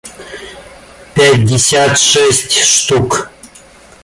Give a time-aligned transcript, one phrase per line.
[1.13, 3.29] пятьдесят шесть штук